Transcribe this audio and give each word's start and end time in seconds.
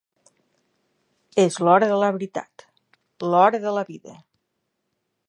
És 1.43 1.57
l'hora 1.67 1.91
de 1.93 1.99
la 2.05 2.09
veritat, 2.17 2.65
l'hora 3.27 3.63
de 3.67 3.75
la 3.81 3.85
vida. 3.93 4.21